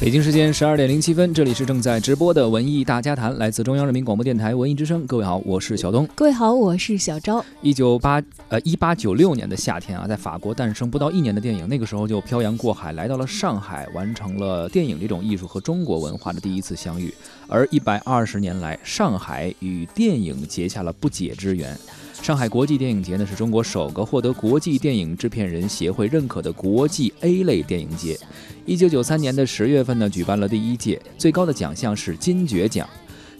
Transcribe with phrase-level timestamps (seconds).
[0.00, 5.06] 北京时间十二点零七分，这里是正在直播的文艺大家谈，来自中央人民广播电台文艺之声。
[5.06, 6.08] 各位好，我是小东。
[6.16, 7.44] 各位好，我是小昭。
[7.60, 17.14] 一九八呃一八九六年的夏天啊，在法国诞生不到一年的电影，那个时候就漂洋过海来到了上海，完成了电影这种艺术和中国文化的第一次相遇。
[17.46, 21.78] 而一百二十年来，上海与电影结下了不解之缘。
[22.22, 28.16] 上海国际电影节呢，是中国首个获得国际电影制片人协会认可的国际 A 类电影节。
[28.64, 32.88] 一九九三年的十月份呢，举办了第一届，最高的奖项是金爵奖。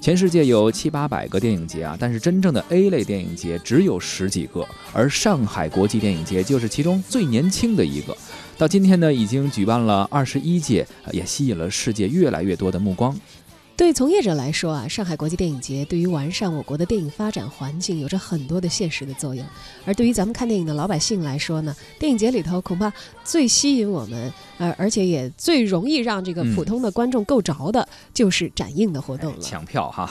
[0.01, 8.17] 全世界有七八百个电影节啊，但是真正的 A 类电影节只有十几个，而上海国际电影节就是其中最年轻的一个。
[8.59, 13.17] 到今天呢，已经举办了二十一届，也吸引了世界越来越多的目光。
[13.77, 19.45] 对从业者来说啊，上海国际电影节对于完善我国的电影发展环境有着很多的现实的作用。
[19.85, 22.93] 而对于咱们看电影的老百姓来说呢，电影节里头恐怕
[23.25, 29.41] 最吸引我们，呃，而且也最容易让这个普通的观众够着的，就是展映的活动了。
[29.41, 30.11] 抢票哈。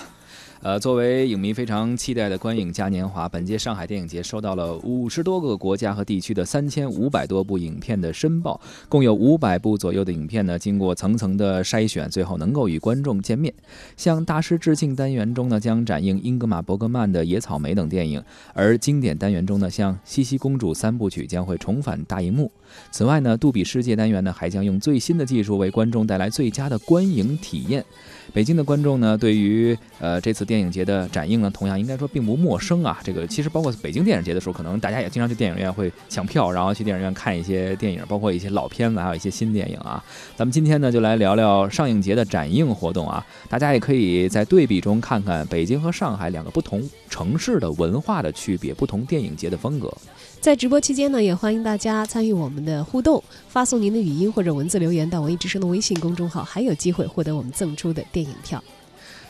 [0.63, 13.51] 呃，作为影迷非常期待的观影嘉年华，本届上海电影节收到了五十多个国家和地区的三千五百多部影片的申报，共有五百部左右的影片呢，经过层层的筛选，最后能够与观众见面。
[13.97, 18.21] 向大师致敬单元中呢，将展映英格玛·伯格曼的《野草莓》等电影；
[18.53, 22.51] 而经典单元中呢，像《茜茜公主三部曲》将会重返大荧幕。
[22.91, 27.83] 此外呢，杜比世界单元呢，还将用最新的技术为观众带来最佳的观影体验。
[28.33, 32.97] 北京的观众呢，对于呃这次电影节的展映呢，同样应该说并不陌生啊。
[33.03, 40.03] 这个其实包括北京电影节的时候，可能大家也经常去电影院会抢票，然后去电影院看一些电影，包括一些老片子，还有一些新电影啊。
[40.35, 43.25] 咱们今天呢，就来聊聊上映节的展映活动啊。
[43.49, 49.91] 大家也可以在对比中看看北京和上海两个不同城市的文化的区别，不同电影节的风格。
[50.39, 58.63] 在直播期间呢，也欢迎大家参与我们的互动，发送您的语音或者文字留言到文艺之声的微信公众号，还有机会获得我们赠出的电影票。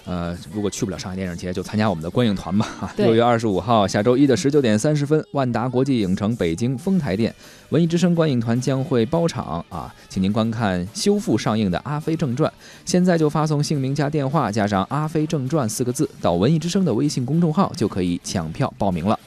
[0.06, 2.68] 呃，如果去不了上海电影节，就参加我们的观影团吧。
[2.82, 7.34] 啊，六月二十五号下周一的十九点三十分，万达国际影城北京丰台店，
[7.70, 12.48] 文艺之声观影团将会包场啊，请您观看修复上映的《阿飞正传》。
[12.86, 19.20] 现在就发送姓名加电话加上“阿飞正传”四个字到文艺之声的微信公众号，就可以抢票报名了。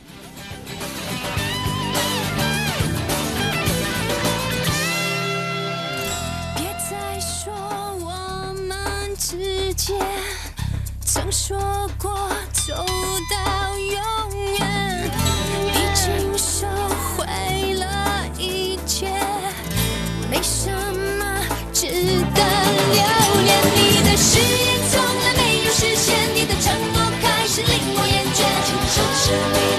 [9.16, 9.96] 之间
[11.04, 11.56] 曾说
[11.98, 12.74] 过走
[13.30, 13.94] 到永
[14.58, 15.10] 远，
[15.68, 16.66] 已经收
[17.16, 19.06] 回了一切，
[20.28, 21.24] 没什么
[21.72, 22.42] 值得
[22.92, 23.02] 留
[23.44, 23.48] 恋。
[23.76, 29.73] 你的誓言从来没有实现，你的承诺开始令我厌倦。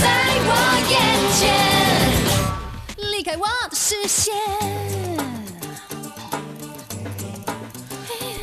[0.00, 0.06] 在
[0.46, 0.52] 我
[0.90, 0.96] 眼
[1.38, 1.40] 前，
[3.10, 4.34] 离开我的视线。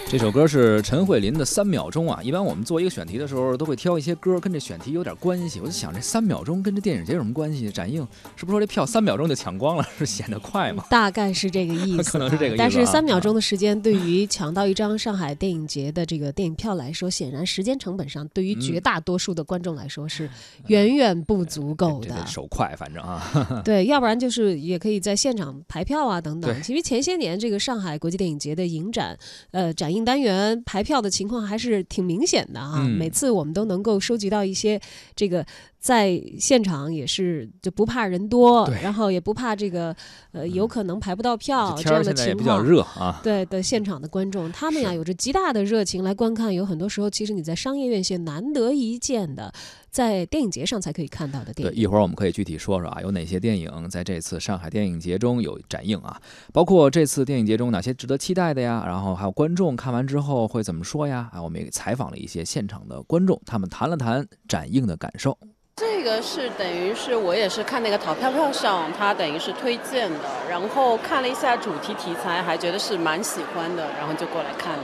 [0.07, 2.21] 这首歌是陈慧琳的《三秒钟》啊。
[2.21, 5.59] 一般我们做一个选题的时候，都会挑一些歌跟这选题有点关系。
[5.59, 7.71] 我就想，这三秒钟跟这电影节有什么关系？
[7.71, 10.85] 展映是不是说这票三秒钟就抢光了，是显得快吗？
[10.91, 12.57] 大概是这个意思，可能是这个意思。
[12.57, 20.29] 但是三秒钟的时间，对于抢到一张上海电影节的这个电影票来说，显然时间成本上，对于绝大多数的观众来说是
[20.67, 22.15] 远远不足够的。
[22.27, 23.61] 手快，反正啊。
[23.65, 26.61] 对，要不然就是也可以在现场排票啊等等。
[26.61, 29.17] 其实前些年这个上海国际电影节的影展，
[29.49, 30.85] 呃，展映单元排。
[30.85, 32.79] 票的情况还是挺明显的啊！
[32.81, 34.79] 每次我们都能够收集到一些
[35.15, 35.43] 这个。
[35.85, 39.95] 在现场也是就不怕人多，然后也不怕这个
[40.31, 42.37] 呃有可能排不到票这样的情况。
[42.39, 43.21] 比较热啊。
[43.23, 49.53] 对的，现场的观众他们呀有着极大的热情来观看，有很多时候其实你在商业院线难得一见的，
[49.95, 51.73] 在电影节上才可以看到的电影。
[51.73, 56.19] 对，一会儿我们可以具体说说啊，有哪些电影在这次上海电影节中有展映啊？
[56.51, 58.83] 包括这次电影节中哪些值得期待的呀？
[58.85, 61.29] 然后还有观众看完之后会怎么说呀？
[61.31, 65.37] 啊，我们也采访了一些现场的观众，他们谈了谈展映的感受。
[65.77, 70.19] 这个是等于是我也是看那个淘票票上，它等于是推荐的，
[70.49, 74.83] 然后看了一下主题题材，还觉得是蛮喜欢的，然后就过来看了。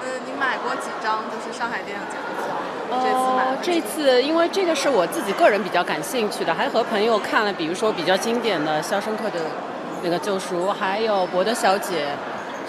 [0.00, 2.56] 呃，你买过几张就是上海电影节的票？
[2.90, 9.40] 这次买呃，这次因为这个是我自己个人比较感兴趣的，还和朋友看了，比如说比较经典的《肖申克的
[10.02, 12.06] 那个救赎》，还有《伯德小姐》，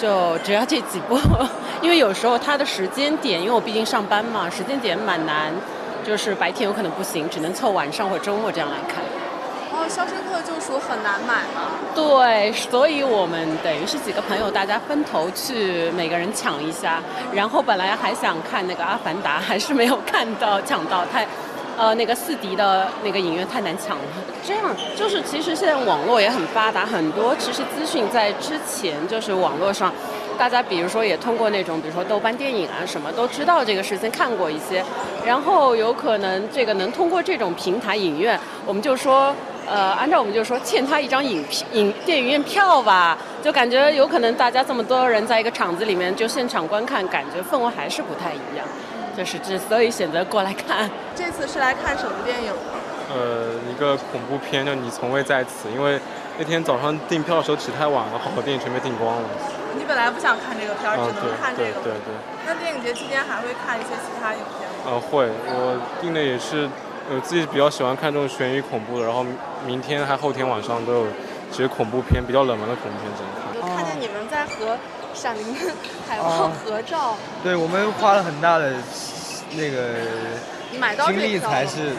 [0.01, 1.17] 就只要这几部，
[1.81, 5.53] 因为有时候它的时间点，因为我毕竟上班嘛，时间点蛮难，
[6.03, 9.03] 就是白天有可能不行，只能凑晚上或周末这样来看。
[9.71, 11.77] 哦，《肖申克救赎》很难买吗？
[11.93, 16.99] 对，所以我们等于是几个朋友，大家分头去，每个人抢一下。
[17.31, 21.27] 然后本来还想看那个《阿凡达》，还是没有看到抢到，太，
[21.77, 24.03] 呃，那个四 D 的那个影院太难抢了。
[24.43, 29.93] 这样就是，其实现在网络也很发达，很多其实资讯在之前就是网络上。
[30.39, 34.81] 大家比如说也通过那种，比如说豆瓣电影啊什么，都知道这个事情，看过一些，
[35.25, 39.35] 然后有可能这个能通过这种平台影院，我们就说，
[39.69, 48.65] 呃，按照我们就说欠他一张影影电影院票吧，就感觉有可能大家这么多人在一个场子里面就现场观看，感觉氛围还是不太一样，
[49.15, 50.89] 就是之所以选择过来看。
[51.15, 52.73] 这次是来看什么电影呢？
[53.13, 55.99] 呃，一个恐怖片叫《你从未在此》，因为
[56.37, 59.23] 那天早上订票的时候起太晚了，好多电影全被订光了。
[59.77, 61.81] 你本来不想看这个片只能看这个。
[61.81, 62.13] 对对对对。
[62.45, 64.93] 那电影节期间还会看一些其他影片吗？
[64.93, 66.69] 呃，会，我订的也是，
[67.11, 69.25] 我自己比较喜欢看这种悬疑恐怖的，然后
[69.65, 71.05] 明天还后天晚上都有
[71.51, 73.53] 其实恐怖片，比较冷门的恐怖片只能看。
[73.53, 74.75] 就看见你们在和
[75.13, 75.43] 《闪灵
[76.07, 78.73] 》海报合照，对我们花了很大的
[79.55, 79.95] 那个
[80.71, 81.93] 你买到这精力才是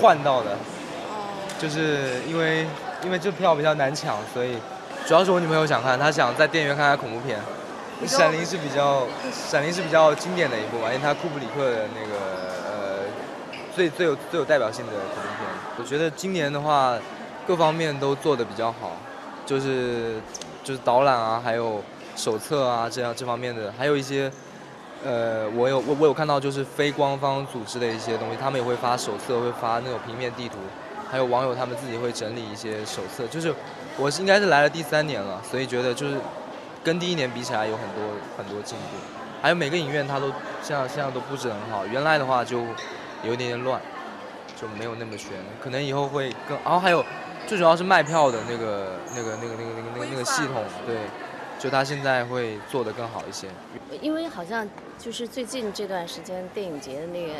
[0.00, 2.66] 换到的，哦，就是因为
[3.04, 4.58] 因为这票比较难抢，所以
[5.06, 7.38] 主要是我女朋友想看，她想在电影院看看恐怖片。
[8.06, 9.02] 闪灵是比较，
[9.32, 12.14] 闪灵是比较经典的一部嘛，因为它库布里克的那个
[12.46, 12.54] 呃
[13.78, 15.48] 最最有最有代表性的恐怖片。
[15.78, 16.98] 我觉得今年的话，
[17.46, 18.96] 各方面都做的比较好，
[19.46, 20.16] 就是
[20.64, 21.80] 就是导览啊，还有
[22.16, 24.28] 手册啊这样这方面的，还有一些
[25.04, 30.56] 呃我有我我有看到就是非官方组织的一些东西，他们也会发手册，会发那种平面地图，
[31.08, 33.54] 还有网友他们自己会整理一些手册，就是
[33.96, 36.16] 我应该是来了第三年了，所以觉得就是
[36.82, 38.02] 跟第一年比起来有很多
[38.36, 38.96] 很多进步，
[39.40, 40.32] 还有每个影院它都
[40.64, 42.64] 现在现在都布置很好，原来的话就
[43.24, 43.80] 有一点点乱，
[44.60, 45.30] 就没有那么全，
[45.60, 47.04] 可能以后会更，然后还有
[47.46, 50.96] 最主要是卖票的那个那个那个那个那个那个那个系统，对，
[51.58, 53.48] 就它现在会做得更好一些。
[54.00, 54.68] 因为好像
[54.98, 57.32] 就是最近这段时间电影节的那个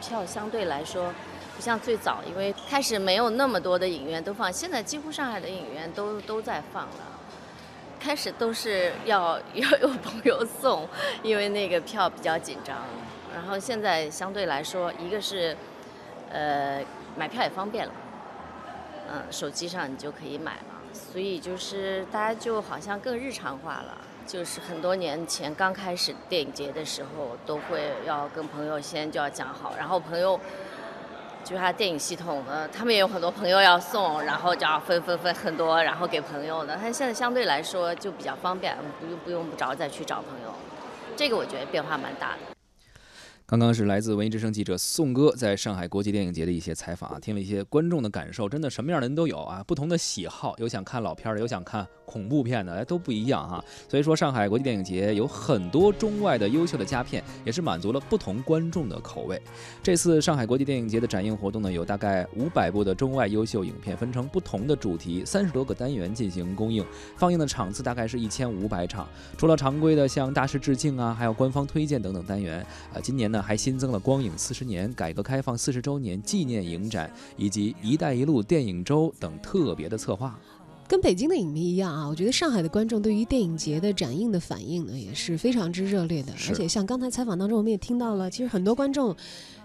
[0.00, 1.12] 票相对来说
[1.56, 6.90] 不像最早，因为开始没有那么多的影院都放，现在几乎上海的影院都都在放了。
[7.98, 10.86] 开始都是要 要有朋友送，
[11.22, 12.76] 因为那个票比较紧张。
[13.36, 15.54] 然后现在相对来说，一个是
[16.32, 16.80] 呃
[17.18, 17.92] 买票也方便了，
[19.12, 23.98] 嗯，手机上你就可以买了，所以就是大家就好像更日常化了。
[24.26, 30.40] 就是很多年前刚开始电影节的时候，都会要跟朋友先就要讲好，然后朋友
[31.44, 36.78] 就是他电影系统的，他们也有很多朋友要送，然后就要分分分很多，然后给朋友的。
[36.82, 40.54] 但现在相对来说就比较方便，不用不用不着再去找朋友，
[41.14, 42.55] 这个我觉得变化蛮大的。
[43.48, 53.64] 刚刚是来自文艺之声记者宋哥在上海国际电影节的一些采访啊，听了一些观众的感受，真的什么样的人都有啊，不同的喜好，有想看老片的，有想看恐怖片的，哎，都不一样哈。
[53.88, 59.40] 所以说，上海国际电影节有很多中外的优秀的佳片，也是满足了不同观众的口味。
[59.80, 66.84] 这次上海国际电影节的展映活动呢，有大概五百部的中外优秀影片，分成不同的主题，三十多个单元进行公映，
[67.16, 69.08] 放映的场次大概是一千五百场。
[69.38, 72.58] 除了常规的像大师致敬啊，还有官方推荐等等单元，
[72.92, 80.38] 啊，今年呢还新增了光影四十年、改革开放四十周年纪念影展以及“一带一路”电影周等特别的策划。
[80.88, 86.32] 跟北京的影迷一样啊，我觉得上海的观众对于电影节的展映的反应呢，也是非常之热烈的。
[86.48, 89.16] 而且像刚才采访当中，我们也听到了，其实很多观众。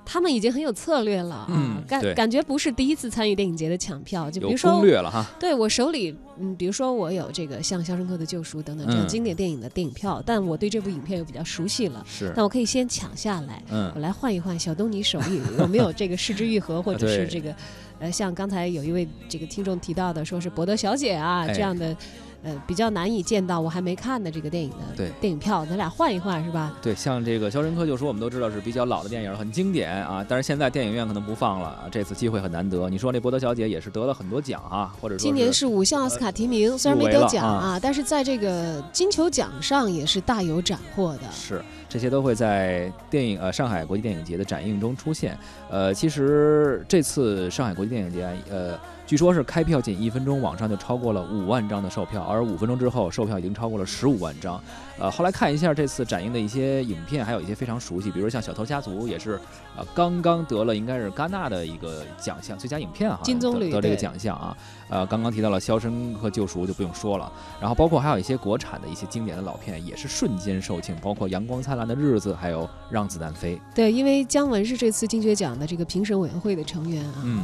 [0.05, 13.91] 他们已经很有策略了啊，嗯感感觉不是第一次参与电影节的抢票，就比如说攻略了哈，对我手里，嗯，比如说我有这个像《肖申克的救赎》等等这样嗯经典电影的电影票，但我对这部影片又比较熟悉了，是，那我可以先抢下来，嗯。
[13.95, 17.55] 我来换一换小东尼手里有没有这个失之愈合，或者 是这个，
[17.99, 21.53] 呃，像刚才有一位这个听众提到的，说是博德小姐啊、哎。
[21.53, 21.95] 这样的，
[22.43, 26.73] 呃，比较难以见到我还没看的这个电影的对电影票，咱俩换一换是吧？
[26.81, 30.25] 对，像这个《肖申克救赎》，我们都知道是比较老的电影，很经典啊。
[30.27, 32.89] 但是现在电影院可能不放了啊，这次机会很难得。
[32.89, 41.31] 你说那伯德小姐也是得了很多奖啊，或者说今年是五项奥斯卡提名，虽然没得奖啊，但是在这个金球奖上也是大有斩获的。
[41.31, 45.37] 是这些都会在电影呃上海国际电影节的展映中出现。
[45.69, 48.79] 呃，其实这次上海国际电影节，呃。
[49.11, 54.57] 据说，是开票仅一分钟，网上就超过了五万张的售票，而五分钟之后，售票已经超过了十五万张。
[54.97, 59.37] 呃，后来看一下这次展映的一些影片，还有一些非常熟悉，比如像《小偷家族》，也是
[59.75, 64.55] 呃刚刚得了应该是戛纳的一个奖项，最佳影片啊，金棕榈得这个奖项啊。
[64.87, 67.29] 呃，刚刚提到了《肖申克救赎》，就不用说了。
[67.59, 73.55] 然后包括还有一些国产的一些经典的老片，也是瞬间售罄，包括《阳光灿烂的日子》，还有《让子弹飞》。
[73.75, 77.43] 对，因为姜文是这次金爵奖的这个评审委员会的成员啊，嗯，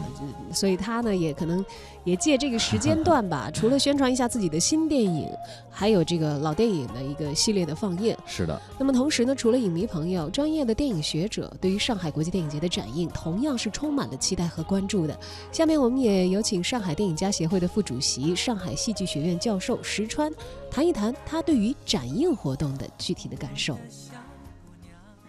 [0.54, 1.57] 所以他呢也可能。
[2.04, 5.30] 也借这个时间段吧， 除了宣传一下自己的新电影，
[5.70, 8.16] 还有这个老电影的一个系列的放映。
[8.26, 8.62] 是的。
[8.80, 15.18] 那么同时呢，除了影迷朋友，专业的电影学者对于上海国际电影节的展映同样是充满了期待和关注的。
[15.52, 20.32] 下面我们也有请上海电影家协会的副主席、上海戏剧学院教授石川
[20.72, 23.78] 谈一谈他对于展映活动的具体的感受。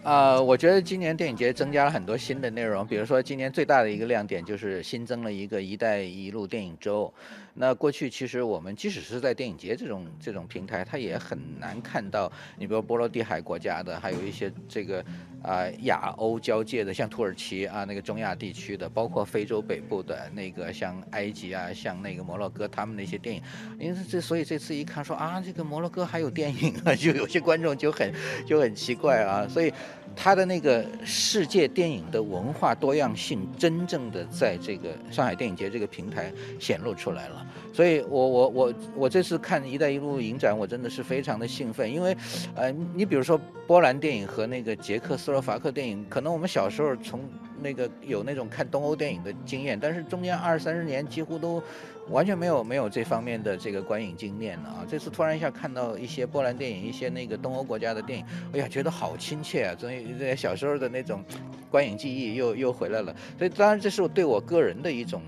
[0.01, 7.13] 呃，我觉得今年电影节增加了很多新的内容，比如说今年最大的一个亮点就是新增了一个“一带一路”电影周。
[7.61, 12.31] 那过去其实我们即使是在电影节这种这种平台，它也很难看到。
[12.57, 15.03] 你比如波罗的海国家的，还有一些这个
[15.43, 23.43] 啊亚欧交界的，像土耳其啊那个中亚地区的，包括非洲北部的那个像埃及啊，像那个摩洛哥他们那些电影。
[23.77, 28.13] 因为这所以这次一看说啊这个摩洛哥还有电影啊，就有些观众就很
[28.47, 29.45] 就很奇怪啊。
[29.49, 29.73] 所以
[30.15, 37.45] 他的那个世界电影的文化多样性，真正的在这个上海电影节这个平台显露出来了。
[37.73, 42.15] 所以，我我我我这次看“一带一路”影展，我真的是非常的兴奋，因为，
[42.55, 47.21] 呃，你比如说波兰电影和那个捷克斯洛伐克电影，可能我们小时候从
[47.61, 51.61] 那个有那种看东欧电影的经验，但是中间二三十年几乎都
[52.09, 54.85] 完全没有没有这方面的这个观影经验了啊！
[54.89, 59.75] 这次突然一下看到一些波兰电影，一些那个东欧国家的电影，哎呀，觉得好亲切啊！
[59.77, 61.23] 所以这小时候的那种
[61.69, 63.15] 观影记忆又又回来了。
[63.37, 65.21] 所以，当然这是对我个人的一种。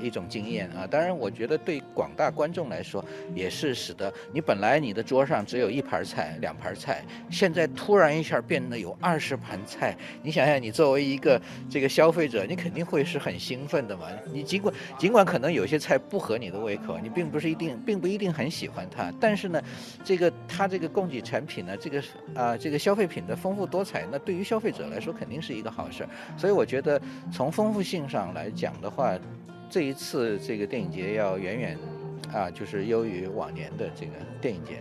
[0.00, 9.96] 一种经验啊，当然，我觉得对广大观众来说，也是使得你本来你的桌上只有一盘菜、两盘菜，现在突然一下变得有二十盘菜。
[10.22, 14.06] 你想想，你作为一个这个消费者，你肯定会是很兴奋的嘛。
[14.32, 19.62] 你尽管尽管可能有些菜不合你的胃口，你并不是一定并不一定很喜欢它，但是呢，
[20.04, 22.02] 这个它这个供给产品呢，这个
[22.34, 26.10] 啊这个消费品的丰富多彩，那对于消费者来说肯定是一个好事儿。
[26.36, 27.00] 所以我觉得
[27.32, 29.18] 从丰富性上来讲的话。
[29.70, 31.78] 这一次这个电影节要远远
[32.32, 34.80] 啊，就是优于往年的这个电影节。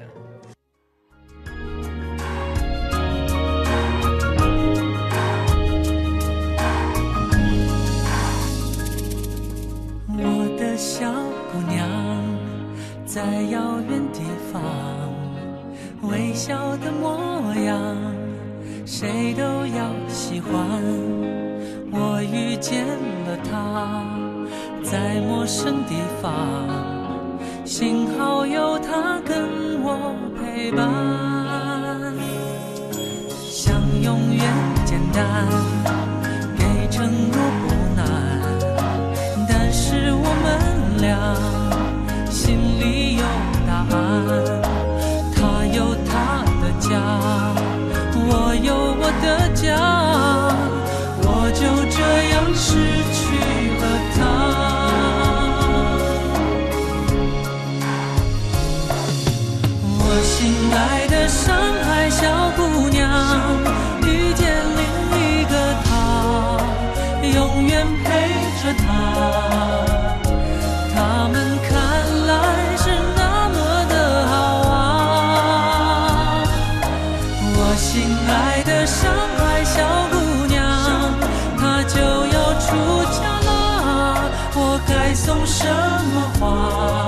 [85.39, 87.06] 有什么话。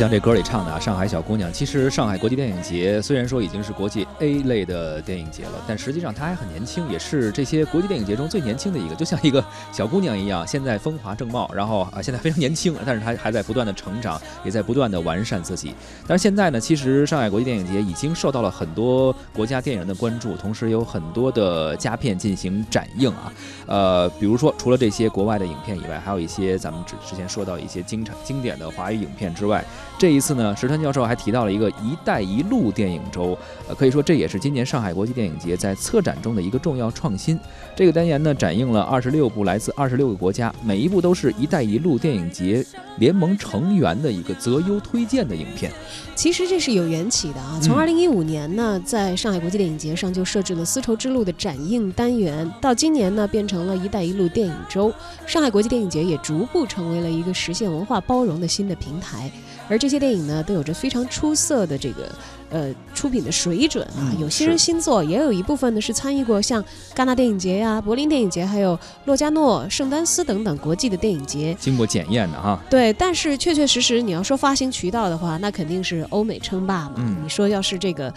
[0.00, 1.50] 像这歌里唱的啊，《上海小姑娘》。
[1.52, 15.74] 其实上海国际电影节虽然说已经是国际 A 类的电影节了，但实际上它还很年轻，也是这些国际电影节中最年轻的一个，就像一个小姑娘一样，现在风华正茂，然后啊现在非常年轻，但是她还在不断的成长，也在不断的完善自己。
[16.06, 23.30] 但是现在呢，其实上海国际电影节已经受到了很多国家电影人的关注，同时有很多的佳片进行展映啊。
[23.66, 29.62] 呃，比如说除了这些国外的影片以外，还有一些咱们之之前说到一些经常经典的华语影片之外，
[30.00, 33.36] 这一次呢，石川教授还提到了一个“一带一路”电影周，
[33.68, 37.38] 呃，可以说这也是今年上海国际电影节在策展中的一个重要创新。
[37.76, 42.64] 这个单元呢，展映了二十六部来自二十六个国家，每一部都是一带一路电影节
[42.96, 45.70] 联盟成员的一个择优推荐的影片。
[46.14, 54.90] 其实这是有缘起的啊，从二零一五年呢，在上海国际电影节上就设置了丝绸之路的展映单元，到今年呢，变成了一带一路电影周，
[55.26, 59.30] 上海国际电影节也逐步成为了一个实现文化包容的新的平台。
[59.70, 62.12] 而这些电影呢，都有着非常出色的这个
[62.50, 66.62] 呃出品的水准啊，有些人新作，也有一部分呢是参与过像
[66.94, 72.60] 戛纳电影节呀、柏林电影节，还有洛加诺、圣丹斯等等国际的电影节，经过检验的哈。
[72.68, 76.96] 对，但是确确实实你要说发行渠道的话，那肯定是欧美称霸嘛。
[77.22, 78.12] 你说要是这个。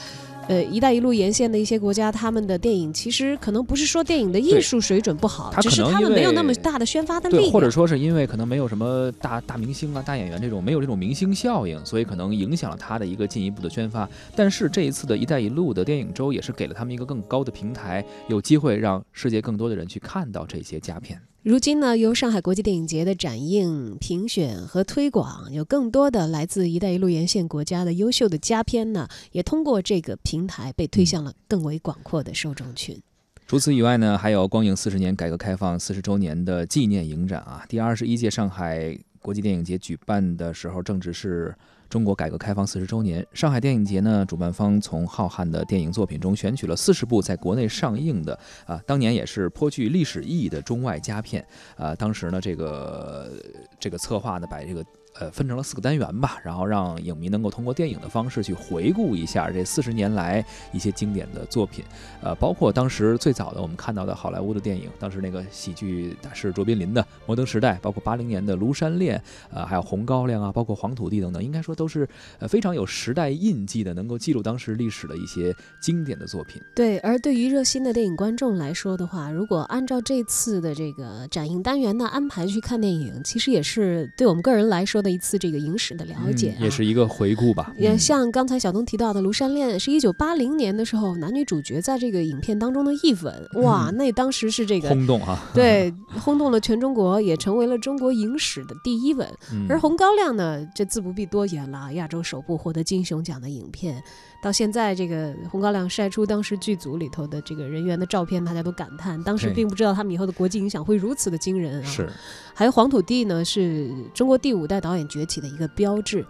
[0.48, 14.08] 呃，“一带一路”沿线的一些国家，他们的电影其实可能不是说电影的艺术水准不好，只是他们没有那么大的宣发的力，或者说是因为可能没有什么大大明星啊、大演员这种没有这种明星效应，所以可能影响了他的一个进一步的宣发。
[14.36, 21.20] 但是这一次的一带一路的电影周也是给了他们一个更高的平台，有机会让世界更多的人去看到这些佳片。
[21.44, 32.98] 如今呢，由上海国际电影节的展映、评选和推广，有更多的来自“一带一路”沿线国家的优秀的佳片呢，也通过这个平台被推向了更为广阔的受众群。
[33.46, 37.66] 除此以外呢，还有光影四十年改革开放四十周年的纪念影展啊。
[37.68, 41.54] 第二十一届上海国际电影节举办的时候，正值是。
[41.94, 48.34] 中国改革开放四十周年，上海电影节呢，主办方从浩瀚的电影作品中选取了四十部在国内上映的
[48.66, 51.46] 啊，当年也是颇具历史意义的中外佳片
[51.78, 51.94] 啊。
[51.94, 53.32] 当时呢，这个
[53.80, 54.84] 这个策划呢，把这个。
[55.20, 61.86] 呃，分成了四个单元吧，然后让影迷能够通过电影的方式去回顾一下这四十年来一些经典的作品，
[62.24, 69.20] 呃，包括当时最早的我们看到的好莱坞的电影，当时那个喜剧大师卓别林的《摩登时代》，包括八零年的《庐山恋》，
[69.54, 76.60] 呃，还有《红高粱》啊，包括《黄土地》等等，应该说都是呃非常有时代印记的，能够记录当时历史的一些经典的作品。
[76.74, 85.03] 对，而对于热心的电影观众来说的话，如果按照这次的这个展映单元的安排去看电影，其实也是对我们个人来说。
[85.04, 87.74] 的一次这个影史的了解，也是一个回顾吧。
[87.78, 99.28] 也像刚才小东提到的《庐山恋》，是一九八零年的时候，男女主角在这个影片当中的一吻，哇，那当时是这个轰动啊，对， 轰动了全中国，也成为了中国影史的第一吻。
[99.68, 104.02] 而《红高粱》呢，这自不必多言了，亚洲首部获得金熊奖的影片。
[104.42, 111.86] 到现在，这个红高粱晒出当时剧组里头的这个人员的照片，大家都感叹，当时并不知道他们以后的国际影响会如此的惊人啊！
[111.86, 112.10] 是，
[112.54, 116.24] 还有黄土地呢，是中国第五代导导演崛起的一个标志。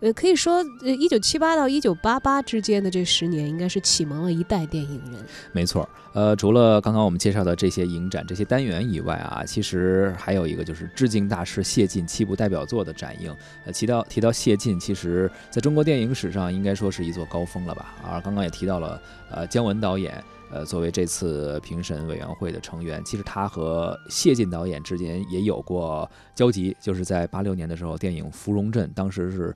[0.00, 5.22] 呃，可以说，呃，一九七八到一九八八之间的这十年，应该是启蒙了一代电影人。
[5.52, 13.34] 没错，呃，除了刚刚我们介绍的这些影展、这些单元以外啊，其实还有一个就是致敬大师谢晋七部代表作的展映。
[13.66, 17.94] 呃，提到提到谢晋，其实在中国电影史上应该说是一座高峰了吧？
[18.02, 20.14] 而刚刚也提到了，呃，姜文导演，
[20.50, 29.54] 呃，作为这次评审委员会的成员，其实他和谢晋导演之间也有过交集，就是在八六年的时候，电影《芙蓉镇》当时是。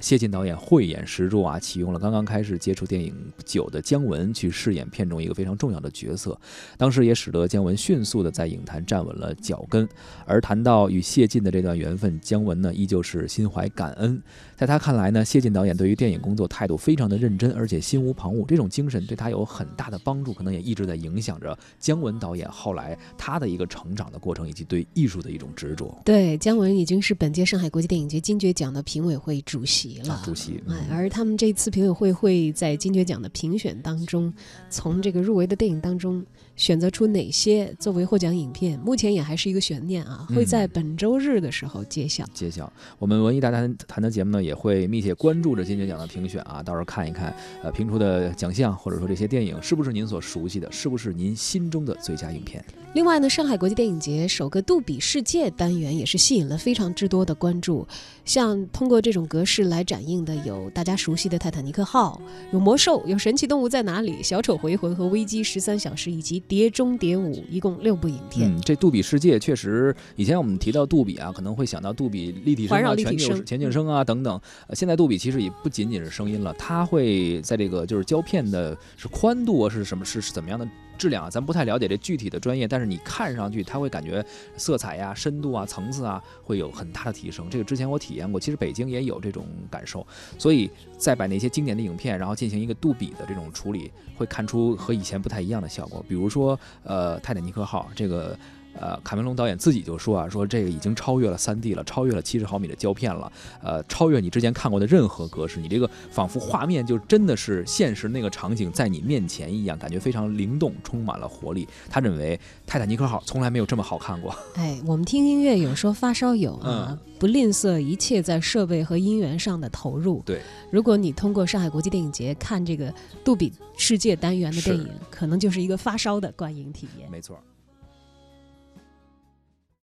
[0.00, 6.38] 谢晋导演慧眼识珠啊，启用了刚刚开始接触电影不久的姜文去饰演片中一个非常重要的角色，
[6.76, 9.88] 当时也使得姜文迅速的在影坛站稳了脚跟。
[10.26, 14.20] 而谈到与谢晋的这段缘分，姜文呢依旧是心怀感恩。
[14.56, 25.96] 在他看来呢，谢晋导演对于电影工作态度非常的认真，而且心无旁骛，这种精神对他有很大的帮助，可能也一直在影响着姜文导演后来他的一个成长的过程，以及对艺术的一种执着。
[26.04, 30.22] 对，姜文已经是本届上海国际电影节金爵奖的评委会主席了。
[30.24, 34.32] 主席，哎，而他们这次评委会会在金爵奖的评选当中，
[34.70, 36.24] 从这个入围的电影当中
[36.56, 42.24] 选择出哪些作为获奖影片，目前也还是一个悬念啊，会在本周日的时候揭晓。
[42.32, 42.72] 揭晓。
[42.98, 44.42] 我们文艺大谈谈的节目呢？
[44.42, 52.64] 也会密切关注着金爵奖的评选啊，到时候看一看，呃，评出的奖项或者说这些电影是不是您所熟悉的，是不是您心中的最佳影片？
[52.94, 57.86] 另外呢，上海国际电影节首个杜比世界单元也是吸引了非常之多的关注，
[58.24, 62.20] 像通过这种格式来展映的有大家熟悉的《泰坦尼克号》，
[62.52, 68.50] 有《魔兽》，有《神奇动物在哪里》，《小丑回魂》和《危机十三小时》，以及《碟中谍五》，一共六部影片。
[68.50, 74.40] 嗯，这杜比世界确实，以前我们提到杜比啊，可能会想到杜比立体声啊、全景全景声啊等等。
[74.66, 80.68] 呃，现在杜比其实也不仅仅是声音了，它会在这个就是胶片的是宽度啊，是什么是是怎么样的？
[80.98, 84.24] 质量啊，咱不太了解这具体的专业，但是你看上去它会感觉
[84.56, 87.48] 色彩呀、深度啊、层次啊会有很大的提升。
[87.50, 90.06] 这个之前我体验过，其实北京也有这种感受。
[90.38, 96.04] 所以再把那些经典的影片，然后进行一个杜比的这种处理，会看出和以前不太一样的效果。
[96.08, 98.36] 比如说，呃，泰坦尼克号这个。
[98.80, 103.32] 呃，卡梅隆导演自己就说啊，说这个已经超越了三 D 了，超越了七十毫米的胶片了，
[103.62, 111.66] 呃，超越你之前看过的任何格式，你这个仿佛画面就真的是现实那个场景在你面前一样，感觉非常灵动，充满了活力。
[111.88, 114.34] 他认为泰坦尼克号从来没有这么好看过。
[114.54, 120.22] 哎，我们听音乐有说发烧友啊，不吝啬一切在设备和音源上的投入。
[120.26, 122.92] 对，如果你通过上海国际电影节看这个
[123.24, 127.10] 杜比世界单元的电影，可能就是一个发烧的观影体验。
[127.10, 127.38] 没错。